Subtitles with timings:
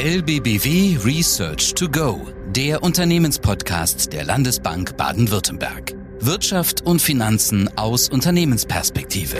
[0.00, 5.92] LBBW Research to Go, der Unternehmenspodcast der Landesbank Baden-Württemberg.
[6.20, 9.38] Wirtschaft und Finanzen aus Unternehmensperspektive.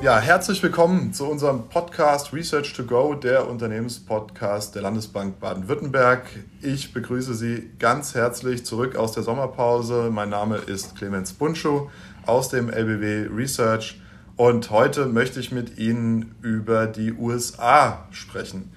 [0.00, 6.22] Ja, herzlich willkommen zu unserem Podcast Research to Go, der Unternehmenspodcast der Landesbank Baden-Württemberg.
[6.62, 10.08] Ich begrüße Sie ganz herzlich zurück aus der Sommerpause.
[10.10, 11.90] Mein Name ist Clemens Bunschuh
[12.24, 14.00] aus dem LBW Research
[14.36, 18.72] und heute möchte ich mit Ihnen über die USA sprechen.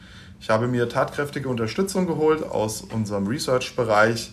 [0.46, 4.32] Ich habe mir tatkräftige Unterstützung geholt aus unserem Research-Bereich.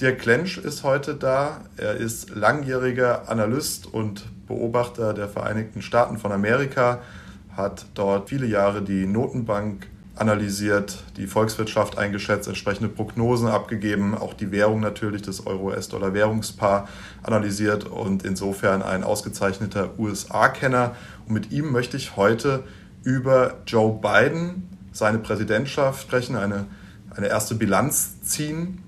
[0.00, 1.60] Dirk Klensch ist heute da.
[1.76, 7.02] Er ist langjähriger Analyst und Beobachter der Vereinigten Staaten von Amerika,
[7.56, 14.50] hat dort viele Jahre die Notenbank analysiert, die Volkswirtschaft eingeschätzt, entsprechende Prognosen abgegeben, auch die
[14.50, 16.88] Währung natürlich, das Euro-US-Dollar-Währungspaar
[17.22, 20.96] analysiert und insofern ein ausgezeichneter USA-Kenner.
[21.28, 22.64] Und mit ihm möchte ich heute
[23.04, 26.66] über Joe Biden seine Präsidentschaft sprechen, eine,
[27.14, 28.82] eine erste Bilanz ziehen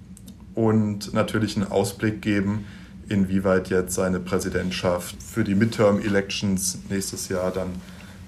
[0.55, 2.67] und natürlich einen Ausblick geben,
[3.09, 7.71] inwieweit jetzt seine Präsidentschaft für die Midterm-Elections nächstes Jahr dann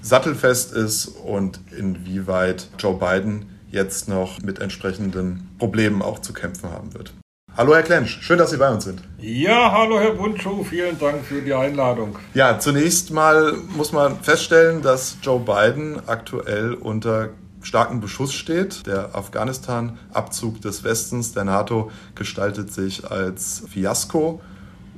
[0.00, 6.92] sattelfest ist und inwieweit Joe Biden jetzt noch mit entsprechenden Problemen auch zu kämpfen haben
[6.94, 7.12] wird.
[7.54, 9.02] Hallo Herr Klensch, schön, dass Sie bei uns sind.
[9.18, 12.18] Ja, hallo Herr Buntschuh, vielen Dank für die Einladung.
[12.32, 17.28] Ja, zunächst mal muss man feststellen, dass Joe Biden aktuell unter
[17.62, 18.86] starken Beschuss steht.
[18.86, 24.40] Der Afghanistan-Abzug des Westens der NATO gestaltet sich als Fiasko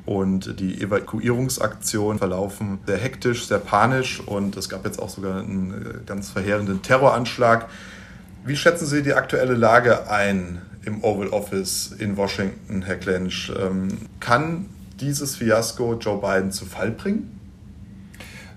[0.06, 5.72] und die Evakuierungsaktionen verlaufen sehr hektisch, sehr panisch und es gab jetzt auch sogar einen
[5.72, 7.68] äh, ganz verheerenden Terroranschlag.
[8.44, 13.50] Wie schätzen Sie die aktuelle Lage ein im Oval Office in Washington, Herr Klensch?
[13.58, 13.88] Ähm,
[14.20, 14.66] kann
[15.00, 17.40] dieses Fiasko Joe Biden zu Fall bringen?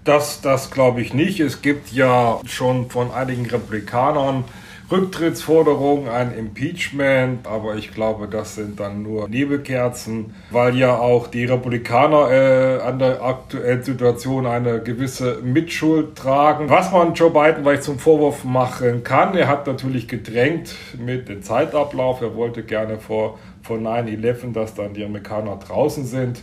[0.07, 1.41] Das, das glaube ich nicht.
[1.41, 4.45] Es gibt ja schon von einigen Republikanern
[4.89, 11.43] Rücktrittsforderungen, ein Impeachment, aber ich glaube, das sind dann nur Nebelkerzen, weil ja auch die
[11.43, 16.69] Republikaner äh, an der aktuellen Situation eine gewisse Mitschuld tragen.
[16.69, 21.43] Was man Joe Biden vielleicht zum Vorwurf machen kann, er hat natürlich gedrängt mit dem
[21.43, 22.21] Zeitablauf.
[22.21, 26.39] Er wollte gerne vor, vor 9-11, dass dann die Amerikaner draußen sind.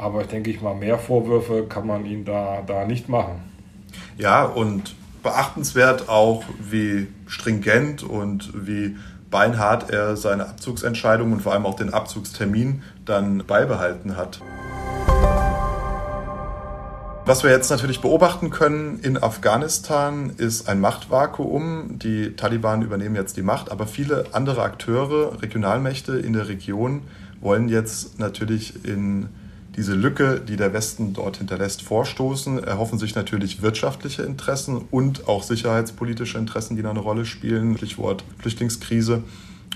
[0.00, 3.42] Aber ich denke ich mal, mehr Vorwürfe kann man ihm da, da nicht machen.
[4.16, 8.96] Ja, und beachtenswert auch, wie stringent und wie
[9.30, 14.40] beinhart er seine Abzugsentscheidung und vor allem auch den Abzugstermin dann beibehalten hat.
[17.26, 21.98] Was wir jetzt natürlich beobachten können in Afghanistan ist ein Machtvakuum.
[21.98, 27.02] Die Taliban übernehmen jetzt die Macht, aber viele andere Akteure, Regionalmächte in der Region
[27.42, 29.28] wollen jetzt natürlich in
[29.76, 35.42] diese Lücke, die der Westen dort hinterlässt, vorstoßen, erhoffen sich natürlich wirtschaftliche Interessen und auch
[35.42, 37.76] sicherheitspolitische Interessen, die da eine Rolle spielen.
[37.76, 39.22] Stichwort Flüchtlingskrise.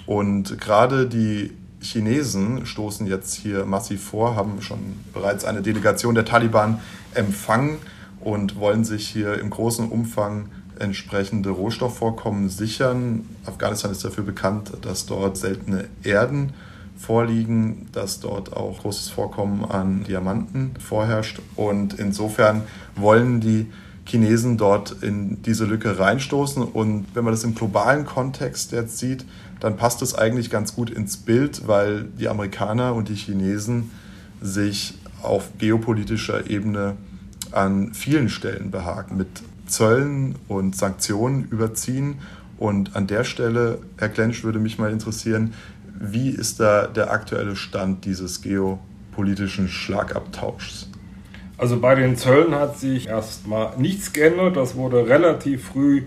[0.06, 4.78] Und gerade die Chinesen stoßen jetzt hier massiv vor, haben schon
[5.12, 6.81] bereits eine Delegation der Taliban
[7.15, 7.78] empfangen
[8.21, 13.26] und wollen sich hier im großen Umfang entsprechende Rohstoffvorkommen sichern.
[13.44, 16.53] Afghanistan ist dafür bekannt, dass dort seltene Erden
[16.97, 21.41] vorliegen, dass dort auch großes Vorkommen an Diamanten vorherrscht.
[21.56, 22.62] Und insofern
[22.97, 23.66] wollen die
[24.06, 26.62] Chinesen dort in diese Lücke reinstoßen.
[26.62, 29.25] Und wenn man das im globalen Kontext jetzt sieht,
[29.60, 33.91] dann passt es eigentlich ganz gut ins Bild, weil die Amerikaner und die Chinesen
[34.41, 36.97] sich auf geopolitischer Ebene
[37.50, 39.28] an vielen Stellen behaken, mit
[39.66, 42.16] Zöllen und Sanktionen überziehen.
[42.59, 45.55] Und an der Stelle, Herr Klensch, würde mich mal interessieren,
[45.99, 50.88] wie ist da der aktuelle Stand dieses geopolitischen Schlagabtauschs?
[51.56, 54.56] Also bei den Zöllen hat sich erstmal nichts geändert.
[54.56, 56.03] Das wurde relativ früh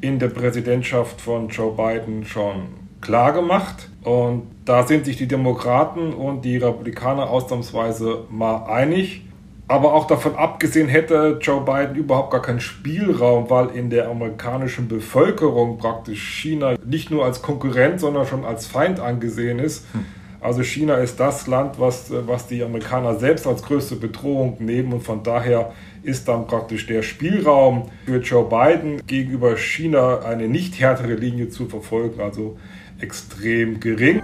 [0.00, 2.68] in der Präsidentschaft von Joe Biden schon
[3.00, 3.88] klar gemacht.
[4.02, 9.22] Und da sind sich die Demokraten und die Republikaner ausnahmsweise mal einig.
[9.68, 14.88] Aber auch davon abgesehen hätte Joe Biden überhaupt gar keinen Spielraum, weil in der amerikanischen
[14.88, 19.86] Bevölkerung praktisch China nicht nur als Konkurrent, sondern schon als Feind angesehen ist.
[19.92, 20.04] Hm.
[20.42, 25.02] Also China ist das Land, was, was die Amerikaner selbst als größte Bedrohung nehmen und
[25.02, 25.72] von daher
[26.02, 31.66] ist dann praktisch der Spielraum für Joe Biden gegenüber China eine nicht härtere Linie zu
[31.66, 32.58] verfolgen, also
[33.00, 34.20] extrem gering.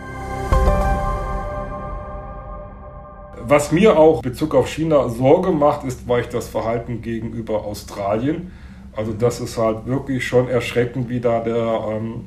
[3.51, 7.65] Was mir auch in Bezug auf China Sorge macht, ist weil ich das Verhalten gegenüber
[7.65, 8.51] Australien.
[8.95, 12.27] Also das ist halt wirklich schon erschreckend, wie da der ähm,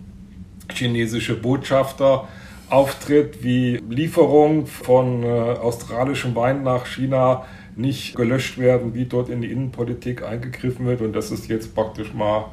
[0.74, 2.28] chinesische Botschafter
[2.72, 7.46] auftritt, wie Lieferungen von äh, australischem Wein nach China
[7.76, 11.02] nicht gelöscht werden, wie dort in die Innenpolitik eingegriffen wird.
[11.02, 12.46] Und das ist jetzt praktisch mal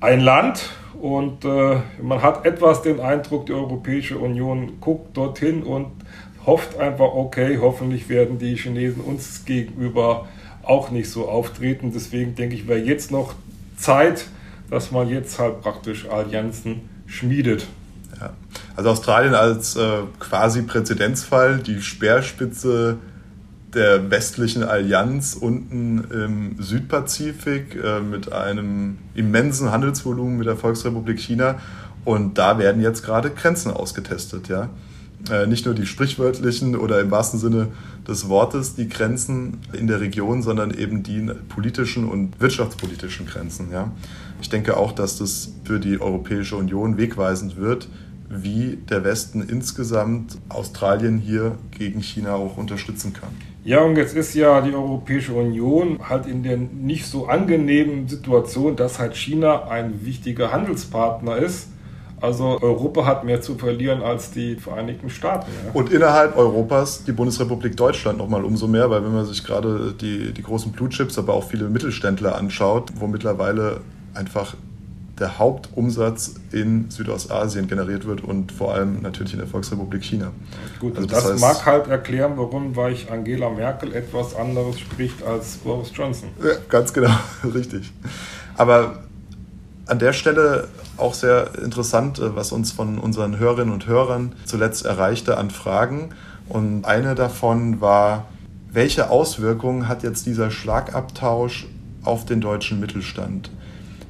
[0.00, 5.92] ein Land, Und äh, man hat etwas den Eindruck, die Europäische Union guckt dorthin und
[6.48, 10.26] hofft einfach, okay, hoffentlich werden die Chinesen uns gegenüber
[10.62, 11.92] auch nicht so auftreten.
[11.94, 13.34] Deswegen denke ich, wäre jetzt noch
[13.76, 14.26] Zeit,
[14.70, 17.66] dass man jetzt halt praktisch Allianzen schmiedet.
[18.18, 18.32] Ja.
[18.76, 22.96] Also Australien als äh, quasi Präzedenzfall, die Speerspitze
[23.74, 31.56] der westlichen Allianz unten im Südpazifik äh, mit einem immensen Handelsvolumen mit der Volksrepublik China.
[32.06, 34.70] Und da werden jetzt gerade Grenzen ausgetestet, ja.
[35.30, 37.68] Äh, nicht nur die sprichwörtlichen oder im wahrsten Sinne
[38.06, 43.70] des Wortes die Grenzen in der Region, sondern eben die politischen und wirtschaftspolitischen Grenzen.
[43.72, 43.92] Ja.
[44.40, 47.88] Ich denke auch, dass das für die Europäische Union wegweisend wird,
[48.30, 53.30] wie der Westen insgesamt Australien hier gegen China auch unterstützen kann.
[53.64, 58.76] Ja, und jetzt ist ja die Europäische Union halt in der nicht so angenehmen Situation,
[58.76, 61.68] dass halt China ein wichtiger Handelspartner ist.
[62.20, 65.50] Also Europa hat mehr zu verlieren als die Vereinigten Staaten.
[65.66, 65.70] Ja.
[65.72, 70.32] Und innerhalb Europas die Bundesrepublik Deutschland nochmal umso mehr, weil wenn man sich gerade die,
[70.32, 73.80] die großen Blue Chips, aber auch viele Mittelständler anschaut, wo mittlerweile
[74.14, 74.54] einfach
[75.18, 80.30] der Hauptumsatz in Südostasien generiert wird und vor allem natürlich in der Volksrepublik China.
[80.78, 85.22] Gut, also das, das heißt, mag halt erklären, warum weil Angela Merkel etwas anderes spricht
[85.24, 86.30] als Boris Johnson.
[86.42, 87.10] Ja, ganz genau,
[87.54, 87.92] richtig.
[88.56, 89.02] Aber
[89.86, 90.68] an der Stelle
[90.98, 96.10] auch sehr interessant, äh, was uns von unseren Hörerinnen und Hörern zuletzt erreichte an Fragen.
[96.48, 98.26] Und eine davon war,
[98.70, 101.66] welche Auswirkungen hat jetzt dieser Schlagabtausch
[102.02, 103.50] auf den deutschen Mittelstand?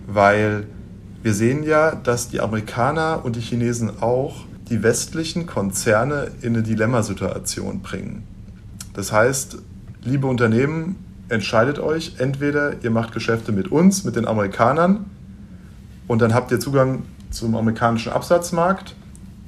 [0.07, 0.67] Weil
[1.23, 6.63] wir sehen ja, dass die Amerikaner und die Chinesen auch die westlichen Konzerne in eine
[6.63, 8.25] Dilemmasituation bringen.
[8.95, 9.59] Das heißt,
[10.03, 10.97] liebe Unternehmen,
[11.29, 15.07] entscheidet euch, entweder ihr macht Geschäfte mit uns, mit den Amerikanern,
[16.09, 18.97] und dann habt ihr Zugang zum amerikanischen Absatzmarkt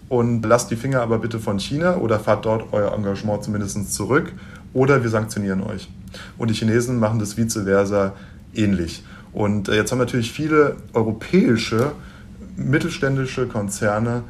[0.09, 4.33] und lasst die Finger aber bitte von China oder fahrt dort euer Engagement zumindest zurück
[4.73, 5.89] oder wir sanktionieren euch.
[6.39, 8.13] Und die Chinesen machen das vice versa
[8.55, 9.05] ähnlich.
[9.33, 11.93] Und äh, jetzt haben natürlich viele europäische
[12.57, 14.23] mittelständische Konzerne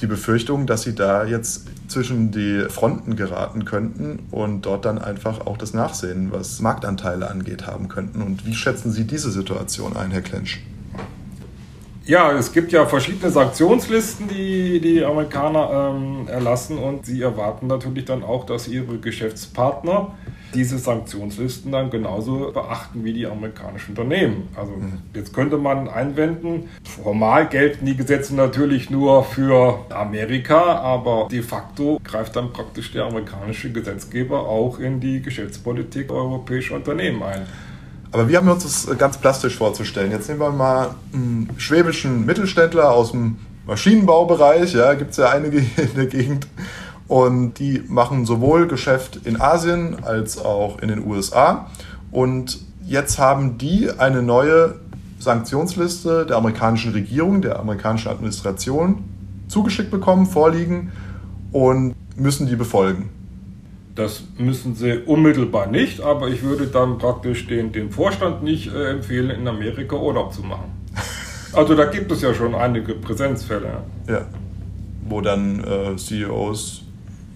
[0.00, 5.46] die Befürchtung, dass sie da jetzt zwischen die Fronten geraten könnten und dort dann einfach
[5.46, 8.22] auch das Nachsehen, was Marktanteile angeht, haben könnten.
[8.22, 10.60] Und wie schätzen Sie diese Situation ein, Herr Klensch?
[12.08, 18.06] Ja, es gibt ja verschiedene Sanktionslisten, die die Amerikaner ähm, erlassen und sie erwarten natürlich
[18.06, 20.12] dann auch, dass ihre Geschäftspartner
[20.54, 24.48] diese Sanktionslisten dann genauso beachten wie die amerikanischen Unternehmen.
[24.56, 25.02] Also mhm.
[25.14, 32.00] jetzt könnte man einwenden, formal gelten die Gesetze natürlich nur für Amerika, aber de facto
[32.02, 37.46] greift dann praktisch der amerikanische Gesetzgeber auch in die Geschäftspolitik europäischer Unternehmen ein.
[38.10, 40.10] Aber wie haben wir uns das ganz plastisch vorzustellen?
[40.10, 45.58] Jetzt nehmen wir mal einen schwäbischen Mittelständler aus dem Maschinenbaubereich, ja, gibt es ja einige
[45.76, 46.46] in der Gegend.
[47.06, 51.70] Und die machen sowohl Geschäft in Asien als auch in den USA.
[52.10, 54.76] Und jetzt haben die eine neue
[55.18, 59.04] Sanktionsliste der amerikanischen Regierung, der amerikanischen Administration
[59.48, 60.92] zugeschickt bekommen, vorliegen
[61.52, 63.10] und müssen die befolgen.
[63.98, 68.90] Das müssen sie unmittelbar nicht, aber ich würde dann praktisch den, den Vorstand nicht äh,
[68.92, 70.70] empfehlen, in Amerika Urlaub zu machen.
[71.54, 73.82] Also da gibt es ja schon einige Präsenzfälle.
[74.06, 74.26] Ja,
[75.08, 76.82] wo dann äh, CEOs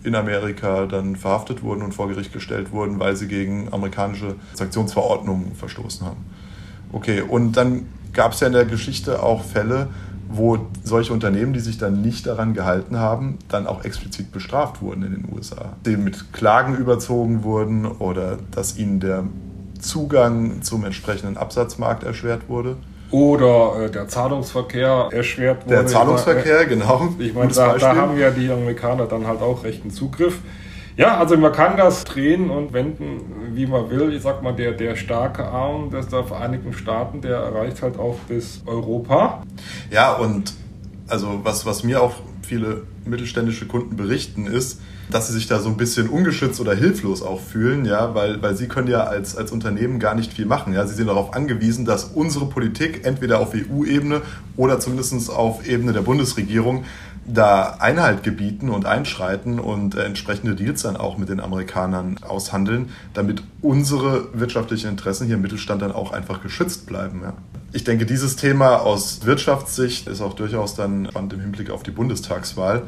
[0.04, 5.54] in Amerika dann verhaftet wurden und vor Gericht gestellt wurden, weil sie gegen amerikanische Sanktionsverordnungen
[5.54, 6.26] verstoßen haben.
[6.92, 9.88] Okay, und dann gab es ja in der Geschichte auch Fälle,
[10.36, 15.02] wo solche Unternehmen, die sich dann nicht daran gehalten haben, dann auch explizit bestraft wurden
[15.02, 15.72] in den USA.
[15.86, 19.24] Die mit Klagen überzogen wurden oder dass ihnen der
[19.80, 22.76] Zugang zum entsprechenden Absatzmarkt erschwert wurde.
[23.10, 25.76] Oder äh, der Zahlungsverkehr erschwert wurde.
[25.76, 27.10] Der Zahlungsverkehr, genau.
[27.18, 30.38] Ich meine, da, da haben ja die Amerikaner dann halt auch rechten Zugriff.
[30.96, 34.12] Ja, also man kann das drehen und wenden, wie man will.
[34.12, 38.16] Ich sag mal, der, der starke Arm des der Vereinigten Staaten, der erreicht halt auch
[38.28, 39.42] bis Europa.
[39.90, 40.52] Ja, und
[41.08, 44.80] also was, was mir auch viele mittelständische Kunden berichten, ist,
[45.10, 48.56] dass sie sich da so ein bisschen ungeschützt oder hilflos auch fühlen, ja, weil, weil
[48.56, 50.72] sie können ja als, als Unternehmen gar nicht viel machen.
[50.72, 50.86] Ja.
[50.86, 54.22] Sie sind darauf angewiesen, dass unsere Politik entweder auf EU-Ebene
[54.56, 56.84] oder zumindest auf Ebene der Bundesregierung
[57.24, 62.90] da Einhalt gebieten und einschreiten und äh, entsprechende Deals dann auch mit den Amerikanern aushandeln,
[63.14, 67.20] damit unsere wirtschaftlichen Interessen hier im Mittelstand dann auch einfach geschützt bleiben.
[67.22, 67.34] Ja.
[67.72, 71.92] Ich denke, dieses Thema aus Wirtschaftssicht ist auch durchaus dann spannend im Hinblick auf die
[71.92, 72.82] Bundestagswahl.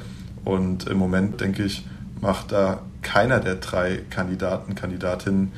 [0.45, 1.87] Und im Moment, denke ich,
[2.21, 5.53] macht da keiner der drei Kandidaten, Kandidatinnen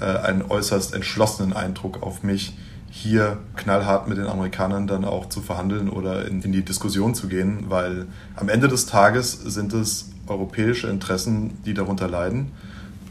[0.00, 2.56] äh, einen äußerst entschlossenen Eindruck auf mich,
[2.90, 7.28] hier knallhart mit den Amerikanern dann auch zu verhandeln oder in, in die Diskussion zu
[7.28, 8.06] gehen, weil
[8.36, 12.50] am Ende des Tages sind es europäische Interessen, die darunter leiden,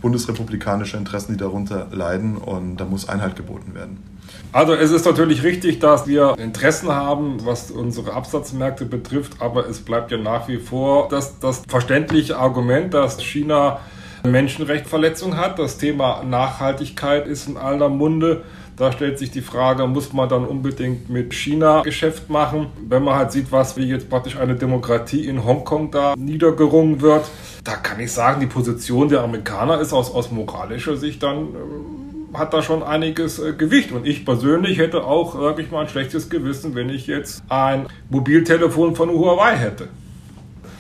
[0.01, 4.03] bundesrepublikanische Interessen, die darunter leiden und da muss Einhalt geboten werden.
[4.51, 9.79] Also es ist natürlich richtig, dass wir Interessen haben, was unsere Absatzmärkte betrifft, aber es
[9.79, 13.79] bleibt ja nach wie vor das, das verständliche Argument, dass China
[14.23, 15.59] Menschenrechtsverletzung hat.
[15.59, 18.43] Das Thema Nachhaltigkeit ist in aller Munde.
[18.79, 22.67] Da stellt sich die Frage, muss man dann unbedingt mit China Geschäft machen?
[22.87, 27.25] Wenn man halt sieht, was wie jetzt praktisch eine Demokratie in Hongkong da niedergerungen wird,
[27.65, 32.37] da kann ich sagen, die Position der Amerikaner ist aus, aus moralischer Sicht dann äh,
[32.37, 33.91] hat da schon einiges äh, Gewicht.
[33.91, 38.95] Und ich persönlich hätte auch wirklich mal ein schlechtes Gewissen, wenn ich jetzt ein Mobiltelefon
[38.95, 39.89] von Huawei hätte.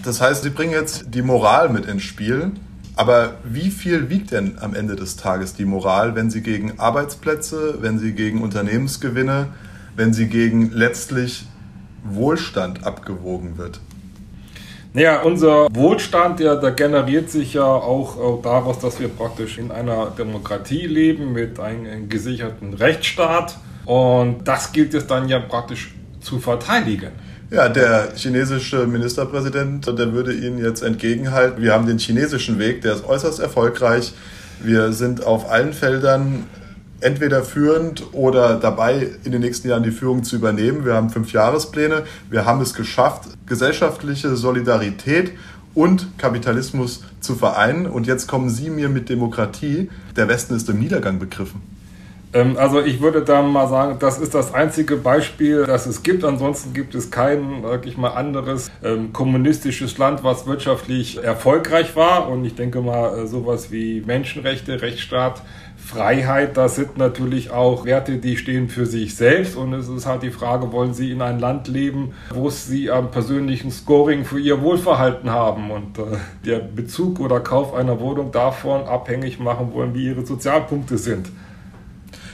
[0.05, 2.53] Das heißt, Sie bringen jetzt die Moral mit ins Spiel.
[2.99, 7.77] Aber wie viel wiegt denn am Ende des Tages die Moral, wenn sie gegen Arbeitsplätze,
[7.79, 9.47] wenn sie gegen Unternehmensgewinne,
[9.95, 11.45] wenn sie gegen letztlich
[12.03, 13.79] Wohlstand abgewogen wird?
[14.91, 19.71] Naja, unser Wohlstand, der, der generiert sich ja auch, auch daraus, dass wir praktisch in
[19.71, 23.57] einer Demokratie leben mit einem, einem gesicherten Rechtsstaat.
[23.85, 27.11] Und das gilt es dann ja praktisch zu verteidigen.
[27.51, 32.93] Ja, der chinesische Ministerpräsident, der würde Ihnen jetzt entgegenhalten, wir haben den chinesischen Weg, der
[32.93, 34.13] ist äußerst erfolgreich.
[34.61, 36.45] Wir sind auf allen Feldern
[37.01, 40.85] entweder führend oder dabei, in den nächsten Jahren die Führung zu übernehmen.
[40.85, 42.03] Wir haben fünf Jahrespläne.
[42.29, 45.31] Wir haben es geschafft, gesellschaftliche Solidarität
[45.73, 47.87] und Kapitalismus zu vereinen.
[47.87, 49.89] Und jetzt kommen Sie mir mit Demokratie.
[50.15, 51.78] Der Westen ist im Niedergang begriffen.
[52.31, 56.23] Ähm, also ich würde da mal sagen, das ist das einzige Beispiel, das es gibt.
[56.23, 62.29] Ansonsten gibt es kein wirklich mal anderes ähm, kommunistisches Land, was wirtschaftlich erfolgreich war.
[62.29, 65.41] Und ich denke mal, äh, sowas wie Menschenrechte, Rechtsstaat,
[65.75, 69.55] Freiheit, das sind natürlich auch Werte, die stehen für sich selbst.
[69.55, 73.09] Und es ist halt die Frage, wollen Sie in ein Land leben, wo Sie am
[73.09, 78.83] persönlichen Scoring für Ihr Wohlverhalten haben und äh, der Bezug oder Kauf einer Wohnung davon
[78.83, 81.31] abhängig machen wollen, wie Ihre Sozialpunkte sind.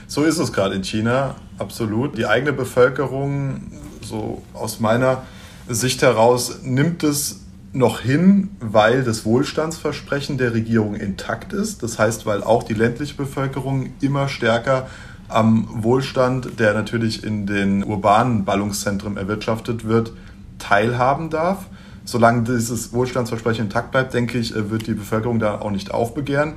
[0.08, 2.16] So ist es gerade in China, absolut.
[2.16, 3.72] Die eigene Bevölkerung,
[4.02, 5.22] so aus meiner
[5.68, 7.40] Sicht heraus, nimmt es
[7.72, 11.82] noch hin, weil das Wohlstandsversprechen der Regierung intakt ist.
[11.82, 14.86] Das heißt, weil auch die ländliche Bevölkerung immer stärker
[15.28, 20.12] am Wohlstand, der natürlich in den urbanen Ballungszentren erwirtschaftet wird,
[20.58, 21.66] teilhaben darf.
[22.04, 26.54] Solange dieses Wohlstandsversprechen intakt bleibt, denke ich, wird die Bevölkerung da auch nicht aufbegehren.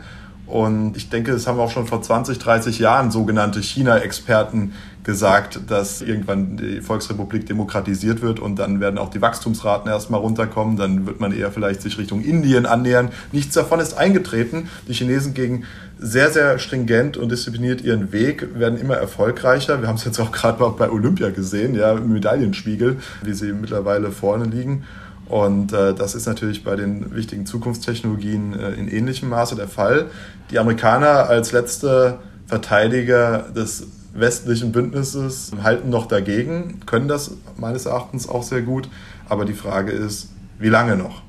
[0.50, 6.02] Und ich denke, das haben auch schon vor 20, 30 Jahren sogenannte China-Experten gesagt, dass
[6.02, 10.76] irgendwann die Volksrepublik demokratisiert wird und dann werden auch die Wachstumsraten erstmal runterkommen.
[10.76, 13.10] Dann wird man eher vielleicht sich Richtung Indien annähern.
[13.32, 14.70] Nichts davon ist eingetreten.
[14.88, 15.66] Die Chinesen gehen
[16.00, 19.82] sehr, sehr stringent und diszipliniert ihren Weg, werden immer erfolgreicher.
[19.82, 24.12] Wir haben es jetzt auch gerade bei Olympia gesehen, ja, im Medaillenspiegel, wie sie mittlerweile
[24.12, 24.84] vorne liegen.
[25.30, 30.08] Und äh, das ist natürlich bei den wichtigen Zukunftstechnologien äh, in ähnlichem Maße der Fall.
[30.50, 32.18] Die Amerikaner als letzte
[32.48, 38.90] Verteidiger des westlichen Bündnisses halten noch dagegen, können das meines Erachtens auch sehr gut.
[39.30, 41.22] Aber die Frage ist, wie lange noch?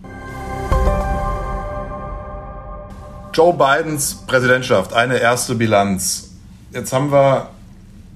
[3.35, 6.30] Joe Bidens Präsidentschaft, eine erste Bilanz.
[6.73, 7.50] Jetzt haben wir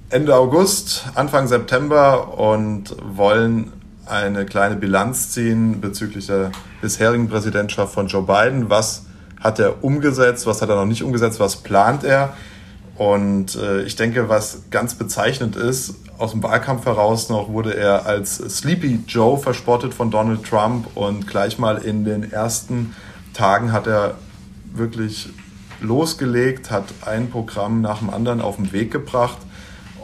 [0.08, 3.72] Ende August, Anfang September und wollen
[4.06, 8.70] eine kleine Bilanz ziehen bezüglich der bisherigen Präsidentschaft von Joe Biden.
[8.70, 9.06] Was
[9.40, 12.34] hat er umgesetzt, was hat er noch nicht umgesetzt, was plant er?
[12.96, 18.06] Und äh, ich denke, was ganz bezeichnend ist, aus dem Wahlkampf heraus noch wurde er
[18.06, 22.94] als Sleepy Joe verspottet von Donald Trump und gleich mal in den ersten
[23.32, 24.14] Tagen hat er
[24.72, 25.30] wirklich
[25.80, 29.38] losgelegt, hat ein Programm nach dem anderen auf den Weg gebracht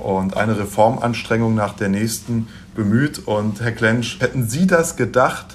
[0.02, 3.26] und eine Reformanstrengung nach der nächsten bemüht.
[3.26, 5.46] Und Herr Klensch, hätten Sie das gedacht,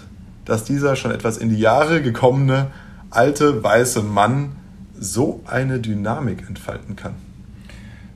[0.45, 2.67] dass dieser schon etwas in die Jahre gekommene
[3.09, 4.55] alte weiße Mann
[4.97, 7.15] so eine Dynamik entfalten kann?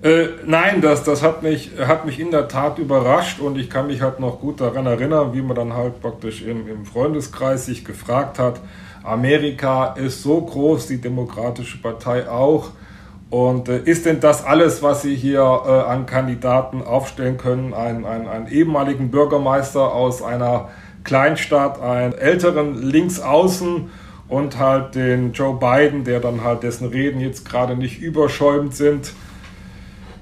[0.02, 3.88] Äh, nein, das, das hat, mich, hat mich in der Tat überrascht und ich kann
[3.88, 7.84] mich halt noch gut daran erinnern, wie man dann halt praktisch im, im Freundeskreis sich
[7.84, 8.62] gefragt hat,
[9.04, 12.72] Amerika ist so groß, die Demokratische Partei auch,
[13.30, 17.74] und äh, ist denn das alles, was Sie hier äh, an Kandidaten aufstellen können?
[17.74, 20.70] Ein, ein, einen ehemaligen Bürgermeister aus einer
[21.04, 23.90] Kleinstadt, einen älteren Linksaußen
[24.28, 29.14] und halt den Joe Biden, der dann halt dessen Reden jetzt gerade nicht überschäumend sind.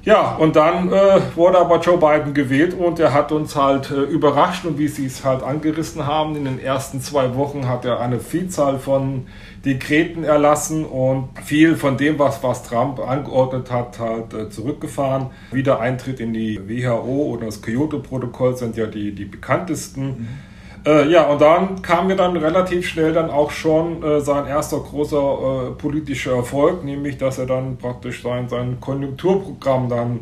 [0.07, 4.03] Ja, und dann äh, wurde aber Joe Biden gewählt und er hat uns halt äh,
[4.03, 6.37] überrascht und wie sie es halt angerissen haben.
[6.37, 9.27] In den ersten zwei Wochen hat er eine Vielzahl von
[9.65, 15.25] Dekreten erlassen und viel von dem, was, was Trump angeordnet hat, halt äh, zurückgefahren.
[15.51, 20.05] Wiedereintritt in die WHO oder das Kyoto-Protokoll sind ja die, die bekanntesten.
[20.05, 20.27] Mhm.
[20.87, 24.79] Äh, ja, und dann kam mir dann relativ schnell dann auch schon äh, sein erster
[24.79, 30.19] großer äh, politischer Erfolg, nämlich dass er dann praktisch sein, sein Konjunkturprogramm dann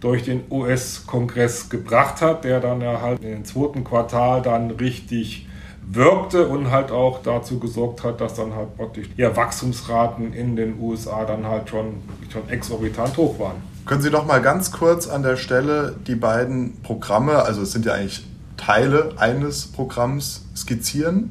[0.00, 5.48] durch den US-Kongress gebracht hat, der dann ja halt im zweiten Quartal dann richtig
[5.88, 10.78] wirkte und halt auch dazu gesorgt hat, dass dann halt praktisch ja, Wachstumsraten in den
[10.78, 13.62] USA dann halt schon, schon exorbitant hoch waren.
[13.86, 17.86] Können Sie doch mal ganz kurz an der Stelle die beiden Programme, also es sind
[17.86, 18.24] ja eigentlich
[18.64, 21.30] Teile eines Programms skizzieren?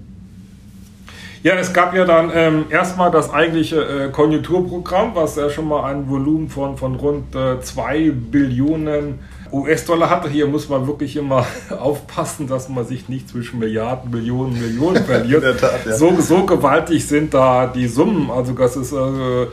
[1.43, 5.89] Ja, es gab ja dann ähm, erstmal das eigentliche äh, Konjunkturprogramm, was ja schon mal
[5.89, 9.19] ein Volumen von, von rund 2 äh, Billionen
[9.51, 10.29] US-Dollar hatte.
[10.29, 11.45] Hier muss man wirklich immer
[11.79, 15.59] aufpassen, dass man sich nicht zwischen Milliarden, Millionen, Millionen verliert.
[15.59, 15.93] Tat, ja.
[15.93, 18.29] so, so gewaltig sind da die Summen.
[18.29, 19.47] Also das ist äh,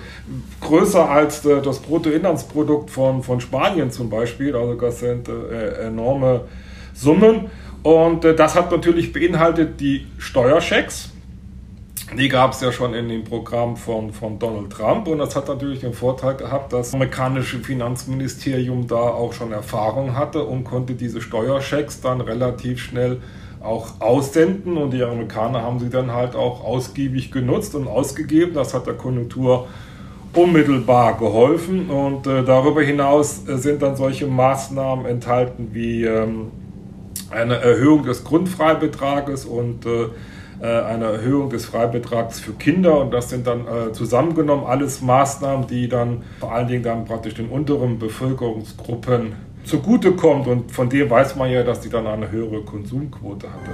[0.61, 4.55] größer als äh, das Bruttoinlandsprodukt von, von Spanien zum Beispiel.
[4.55, 6.43] Also das sind äh, enorme
[6.93, 7.51] Summen.
[7.83, 11.13] Und äh, das hat natürlich beinhaltet die Steuerschecks.
[12.17, 15.47] Die gab es ja schon in dem Programm von, von Donald Trump und das hat
[15.49, 20.95] natürlich den Vorteil gehabt, dass das amerikanische Finanzministerium da auch schon Erfahrung hatte und konnte
[20.95, 23.21] diese Steuerschecks dann relativ schnell
[23.61, 28.55] auch aussenden und die Amerikaner haben sie dann halt auch ausgiebig genutzt und ausgegeben.
[28.55, 29.69] Das hat der Konjunktur
[30.33, 36.53] unmittelbar geholfen und äh, darüber hinaus äh, sind dann solche Maßnahmen enthalten wie ähm,
[37.31, 40.09] eine Erhöhung des Grundfreibetrages und äh,
[40.61, 43.01] äh, eine Erhöhung des Freibetrags für Kinder.
[43.01, 47.35] Und das sind dann äh, zusammengenommen alles Maßnahmen, die dann vor allen Dingen dann praktisch
[47.35, 50.49] den unteren Bevölkerungsgruppen zugutekommt.
[50.49, 53.71] Und von dem weiß man ja, dass die dann eine höhere Konsumquote hatte.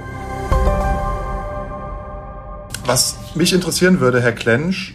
[2.85, 4.93] Was mich interessieren würde, Herr Klensch,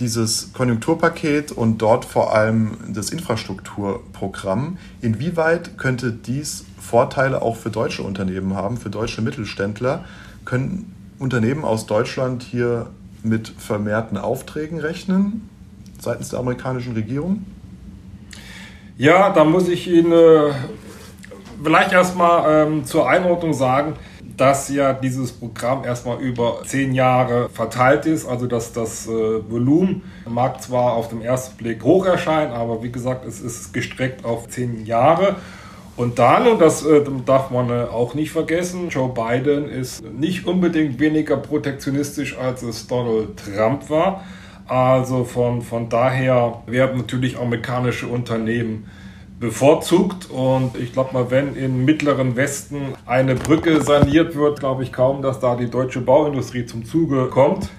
[0.00, 8.02] dieses Konjunkturpaket und dort vor allem das Infrastrukturprogramm, inwieweit könnte dies Vorteile auch für deutsche
[8.02, 10.04] Unternehmen haben, für deutsche Mittelständler?
[10.44, 12.88] Können Unternehmen aus Deutschland hier
[13.22, 15.48] mit vermehrten Aufträgen rechnen
[15.98, 17.44] seitens der amerikanischen Regierung?
[18.96, 20.52] Ja, da muss ich Ihnen äh,
[21.62, 23.94] vielleicht erstmal ähm, zur Einordnung sagen,
[24.40, 28.26] dass ja dieses Programm erstmal über zehn Jahre verteilt ist.
[28.26, 32.90] Also dass das äh, Volumen mag zwar auf den ersten Blick hoch erscheinen, aber wie
[32.90, 35.36] gesagt, es ist gestreckt auf zehn Jahre.
[35.96, 40.46] Und dann, und das äh, darf man äh, auch nicht vergessen, Joe Biden ist nicht
[40.46, 44.24] unbedingt weniger protektionistisch, als es Donald Trump war.
[44.66, 48.86] Also von, von daher werden natürlich amerikanische Unternehmen
[49.40, 50.30] bevorzugt.
[50.30, 55.22] Und ich glaube mal, wenn im mittleren Westen eine Brücke saniert wird, glaube ich kaum,
[55.22, 57.70] dass da die deutsche Bauindustrie zum Zuge kommt.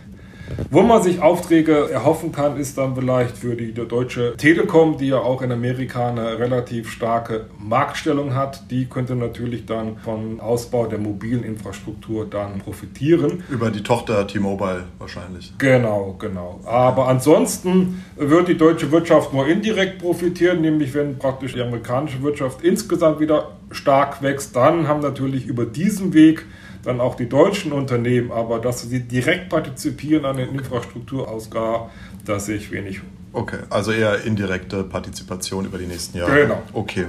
[0.70, 5.18] Wo man sich Aufträge erhoffen kann, ist dann vielleicht für die, Deutsche Telekom, die ja
[5.18, 8.70] auch in Amerika eine relativ starke Marktstellung hat.
[8.70, 13.44] Die könnte natürlich dann vom Ausbau der mobilen Infrastruktur dann profitieren.
[13.50, 15.54] Über die Tochter T-Mobile wahrscheinlich.
[15.58, 16.60] Genau, genau.
[16.66, 22.62] Aber ansonsten wird die deutsche Wirtschaft nur indirekt profitieren, nämlich wenn praktisch die amerikanische Wirtschaft
[22.62, 26.46] insgesamt wieder stark wächst, dann haben natürlich über diesen Weg
[26.84, 31.90] dann auch die deutschen Unternehmen, aber dass sie direkt partizipieren an den Infrastrukturausgaben,
[32.26, 33.02] da sehe ich wenig.
[33.34, 36.42] Okay, also eher indirekte Partizipation über die nächsten Jahre.
[36.42, 36.62] Genau.
[36.74, 37.06] Okay.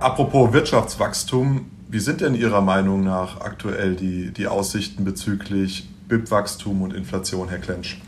[0.00, 6.94] Apropos Wirtschaftswachstum, wie sind denn Ihrer Meinung nach aktuell die, die Aussichten bezüglich BIP-Wachstum und
[6.94, 8.00] Inflation, Herr Klensch?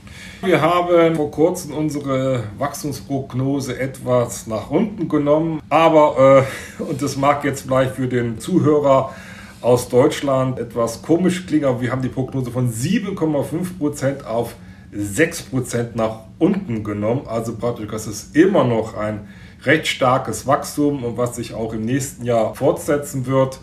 [0.42, 6.46] Wir haben vor kurzem unsere Wachstumsprognose etwas nach unten genommen, aber,
[6.78, 9.14] äh, und das mag jetzt vielleicht für den Zuhörer
[9.60, 14.54] aus Deutschland etwas komisch klingen, aber wir haben die Prognose von 7,5% auf
[14.94, 17.22] 6% nach unten genommen.
[17.26, 19.28] Also praktisch, das ist immer noch ein
[19.64, 23.58] recht starkes Wachstum und was sich auch im nächsten Jahr fortsetzen wird.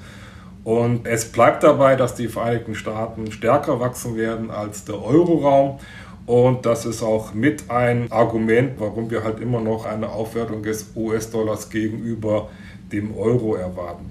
[0.65, 5.80] Und es bleibt dabei, dass die Vereinigten Staaten stärker wachsen werden als der Euroraum.
[6.25, 10.91] Und das ist auch mit ein Argument, warum wir halt immer noch eine Aufwertung des
[10.95, 12.49] US-Dollars gegenüber
[12.91, 14.10] dem Euro erwarten.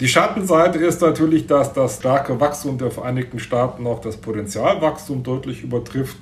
[0.00, 5.62] Die Schattenseite ist natürlich, dass das starke Wachstum der Vereinigten Staaten auch das Potenzialwachstum deutlich
[5.62, 6.16] übertrifft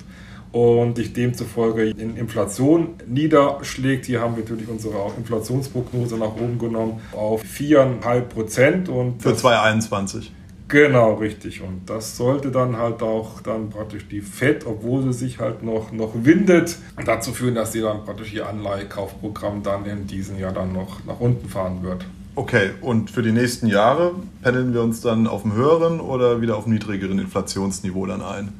[0.51, 4.05] und sich demzufolge in Inflation niederschlägt.
[4.05, 8.89] Hier haben wir natürlich unsere Inflationsprognose nach oben genommen auf 4,5 Prozent.
[9.19, 10.31] Für 2021.
[10.67, 11.61] Genau, richtig.
[11.61, 15.91] Und das sollte dann halt auch dann praktisch die FED, obwohl sie sich halt noch,
[15.91, 20.71] noch windet, dazu führen, dass sie dann praktisch ihr Anleihekaufprogramm dann in diesem Jahr dann
[20.71, 22.05] noch nach unten fahren wird.
[22.35, 26.55] Okay, und für die nächsten Jahre pendeln wir uns dann auf dem höheren oder wieder
[26.55, 28.53] auf dem niedrigeren Inflationsniveau dann ein?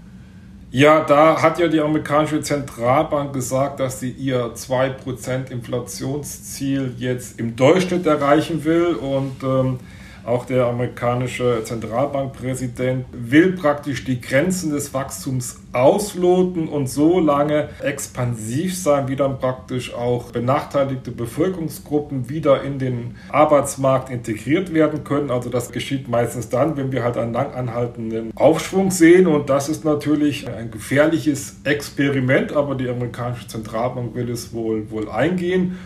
[0.74, 7.58] Ja, da hat ja die amerikanische Zentralbank gesagt, dass sie ihr 2% Inflationsziel jetzt im
[7.58, 8.96] Durchschnitt erreichen will.
[8.96, 9.80] Und ähm,
[10.26, 18.78] auch der amerikanische Zentralbankpräsident will praktisch die Grenzen des Wachstums ausloten und so lange expansiv
[18.78, 25.32] sein, wie dann praktisch auch benachteiligte Bevölkerungsgruppen wieder in den Arbeitsmarkt integriert werden können.
[25.32, 29.70] Also das geschieht meistens dann, wenn wir halt einen lang anhaltenden Aufschwung sehen und das
[29.70, 35.78] ist natürlich ein gefährliches Experiment, aber die amerikanische Zentralbank will es wohl, wohl eingehen.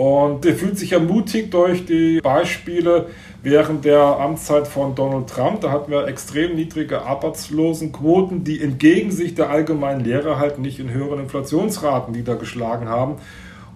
[0.00, 3.08] Und er fühlt sich ermutigt durch die Beispiele
[3.42, 5.60] während der Amtszeit von Donald Trump.
[5.60, 10.90] Da hatten wir extrem niedrige Arbeitslosenquoten, die entgegen sich der allgemeinen Lehre halt nicht in
[10.90, 13.16] höheren Inflationsraten niedergeschlagen haben.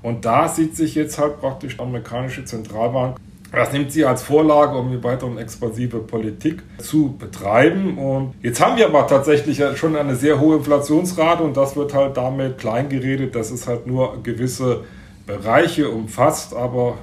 [0.00, 3.18] Und da sieht sich jetzt halt praktisch die amerikanische Zentralbank
[3.52, 7.98] das nimmt sie als Vorlage, um eine weitere expansive Politik zu betreiben.
[7.98, 12.16] Und jetzt haben wir aber tatsächlich schon eine sehr hohe Inflationsrate und das wird halt
[12.16, 14.80] damit kleingeredet, dass es halt nur gewisse
[15.26, 16.98] Bereiche umfasst, aber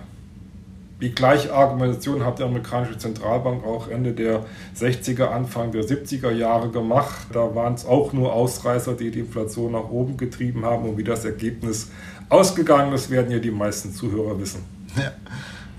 [1.01, 4.45] die gleiche Argumentation hat die amerikanische Zentralbank auch Ende der
[4.79, 7.27] 60er, Anfang der 70er Jahre gemacht.
[7.33, 10.87] Da waren es auch nur Ausreißer, die die Inflation nach oben getrieben haben.
[10.87, 11.89] Und wie das Ergebnis
[12.29, 14.63] ausgegangen ist, werden ja die meisten Zuhörer wissen.
[14.95, 15.11] Ja.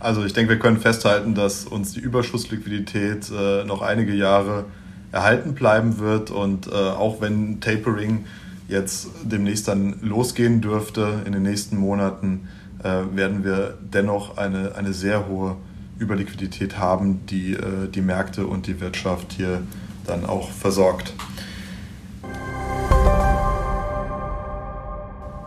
[0.01, 4.65] Also ich denke, wir können festhalten, dass uns die Überschussliquidität äh, noch einige Jahre
[5.13, 6.33] erhalten bleiben wird.
[6.33, 8.25] Und äh, auch wenn Tapering
[8.69, 12.49] jetzt demnächst dann losgehen dürfte in den nächsten Monaten,
[12.83, 15.57] äh, werden wir dennoch eine, eine sehr hohe
[16.01, 19.63] Überliquidität haben, die äh, die Märkte und die Wirtschaft hier
[20.07, 21.15] dann auch versorgt.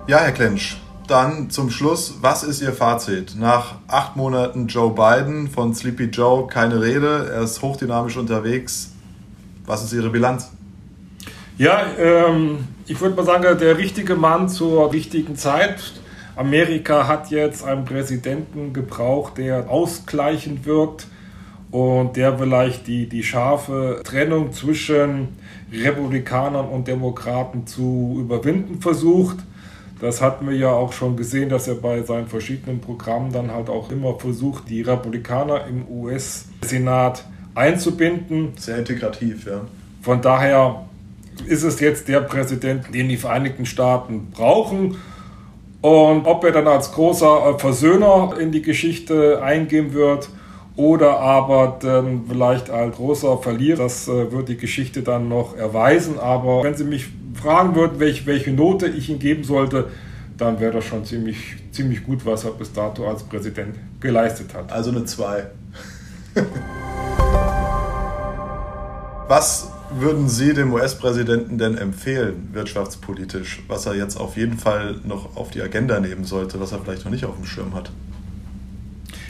[0.08, 3.36] Ja, Herr Klensch, dann zum Schluss, was ist Ihr Fazit?
[3.38, 8.92] Nach acht Monaten Joe Biden von Sleepy Joe keine Rede, er ist hochdynamisch unterwegs.
[9.66, 10.52] Was ist Ihre Bilanz?
[11.58, 15.94] Ja, ähm, ich würde mal sagen, der richtige Mann zur richtigen Zeit.
[16.36, 21.08] Amerika hat jetzt einen Präsidenten gebraucht, der ausgleichend wirkt
[21.72, 25.30] und der vielleicht die, die scharfe Trennung zwischen
[25.72, 29.38] Republikanern und Demokraten zu überwinden versucht.
[30.02, 33.70] Das hatten wir ja auch schon gesehen, dass er bei seinen verschiedenen Programmen dann halt
[33.70, 37.24] auch immer versucht, die Republikaner im US-Senat
[37.56, 38.52] einzubinden.
[38.58, 39.62] Sehr integrativ, ja.
[40.02, 40.86] Von daher
[41.48, 44.98] ist es jetzt der Präsident, den die Vereinigten Staaten brauchen.
[45.82, 50.30] Und ob er dann als großer äh, Versöhner in die Geschichte eingehen wird
[50.76, 56.18] oder aber dann vielleicht als großer Verlierer, das äh, wird die Geschichte dann noch erweisen.
[56.20, 59.90] Aber wenn Sie mich fragen würden, welche, welche Note ich ihm geben sollte,
[60.38, 64.72] dann wäre das schon ziemlich, ziemlich gut, was er bis dato als Präsident geleistet hat.
[64.72, 65.46] Also eine 2.
[69.28, 75.36] was würden Sie dem US-Präsidenten denn empfehlen, wirtschaftspolitisch, was er jetzt auf jeden Fall noch
[75.36, 77.92] auf die Agenda nehmen sollte, was er vielleicht noch nicht auf dem Schirm hat?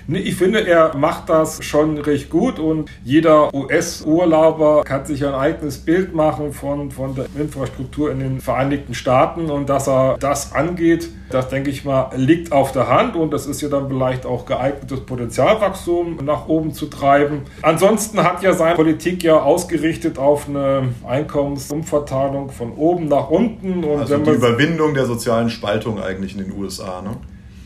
[0.08, 5.34] Nee, ich finde, er macht das schon recht gut und jeder US-Urlauber kann sich ein
[5.34, 10.54] eigenes Bild machen von, von der Infrastruktur in den Vereinigten Staaten und dass er das
[10.54, 14.28] angeht, das denke ich mal, liegt auf der Hand und das ist ja dann vielleicht
[14.28, 17.42] auch geeignetes Potenzialwachstum nach oben zu treiben.
[17.64, 23.84] Ansonsten hat ja seine Politik ja ausgerichtet auf eine Einkommensumverteilung von oben nach unten.
[23.84, 27.18] Und also die Überwindung der sozialen Spaltung eigentlich in den USA, ne?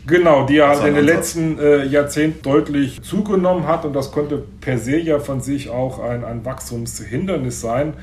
[0.09, 4.77] Genau, die ja in den letzten äh, Jahrzehnten deutlich zugenommen hat und das konnte per
[4.77, 7.93] se ja von sich auch ein, ein Wachstumshindernis sein.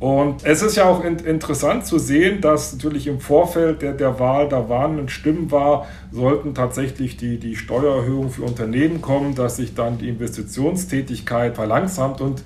[0.00, 4.18] Und es ist ja auch in, interessant zu sehen, dass natürlich im Vorfeld der, der
[4.18, 9.74] Wahl da warnenden Stimmen war, sollten tatsächlich die, die Steuererhöhungen für Unternehmen kommen, dass sich
[9.74, 12.42] dann die Investitionstätigkeit verlangsamt und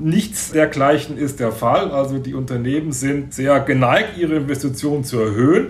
[0.00, 1.92] nichts dergleichen ist der Fall.
[1.92, 5.68] Also die Unternehmen sind sehr geneigt, ihre Investitionen zu erhöhen.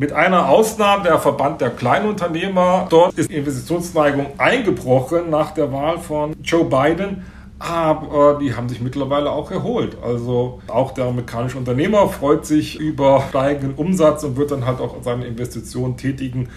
[0.00, 6.34] Mit einer Ausnahme, der Verband der Kleinunternehmer, dort ist Investitionsneigung eingebrochen nach der Wahl von
[6.42, 7.22] Joe Biden.
[7.58, 9.98] Aber die haben sich mittlerweile auch erholt.
[10.02, 14.96] Also auch der amerikanische Unternehmer freut sich über steigenden Umsatz und wird dann halt auch
[15.02, 16.48] seine Investitionen tätigen,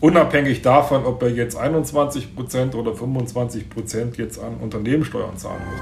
[0.00, 5.80] unabhängig davon, ob er jetzt 21% oder 25% jetzt an Unternehmenssteuern zahlen muss.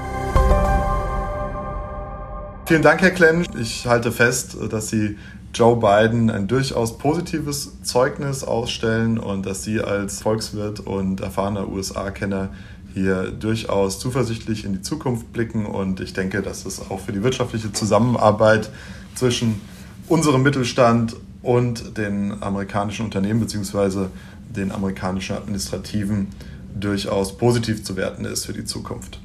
[2.65, 3.47] Vielen Dank, Herr Klensch.
[3.59, 5.17] Ich halte fest, dass Sie
[5.53, 12.49] Joe Biden ein durchaus positives Zeugnis ausstellen und dass Sie als Volkswirt und erfahrener USA-Kenner
[12.93, 15.65] hier durchaus zuversichtlich in die Zukunft blicken.
[15.65, 18.69] Und ich denke, dass es auch für die wirtschaftliche Zusammenarbeit
[19.15, 19.61] zwischen
[20.07, 24.07] unserem Mittelstand und den amerikanischen Unternehmen bzw.
[24.49, 26.27] den amerikanischen Administrativen
[26.79, 29.19] durchaus positiv zu werten ist für die Zukunft.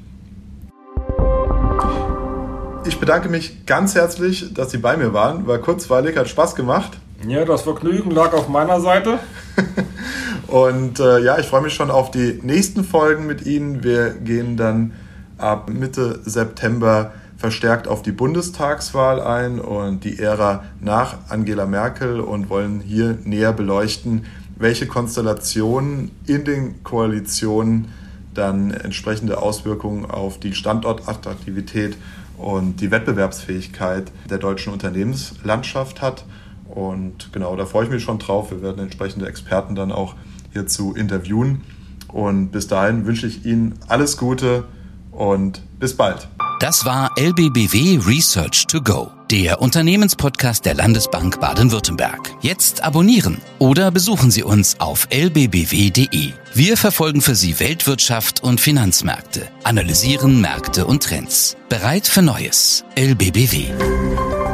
[2.95, 5.45] Ich bedanke mich ganz herzlich, dass Sie bei mir waren.
[5.47, 6.97] War kurzweilig, hat Spaß gemacht.
[7.27, 9.19] Ja, das Vergnügen lag auf meiner Seite.
[10.47, 13.83] Und äh, ja, ich freue mich schon auf die nächsten Folgen mit Ihnen.
[13.83, 14.93] Wir gehen dann
[15.37, 22.49] ab Mitte September verstärkt auf die Bundestagswahl ein und die Ära nach Angela Merkel und
[22.49, 24.23] wollen hier näher beleuchten,
[24.55, 27.89] welche Konstellationen in den Koalitionen
[28.33, 31.97] dann entsprechende Auswirkungen auf die Standortattraktivität
[32.37, 36.25] und die Wettbewerbsfähigkeit der deutschen Unternehmenslandschaft hat.
[36.67, 38.51] Und genau, da freue ich mich schon drauf.
[38.51, 40.15] Wir werden entsprechende Experten dann auch
[40.51, 41.61] hierzu interviewen.
[42.07, 44.65] Und bis dahin wünsche ich Ihnen alles Gute
[45.11, 46.27] und bis bald.
[46.59, 52.31] Das war LBBW Research to Go, der Unternehmenspodcast der Landesbank Baden-Württemberg.
[52.41, 56.31] Jetzt abonnieren oder besuchen Sie uns auf lbbw.de.
[56.53, 61.57] Wir verfolgen für Sie Weltwirtschaft und Finanzmärkte, analysieren Märkte und Trends.
[61.67, 62.85] Bereit für Neues.
[62.95, 64.44] LBBW.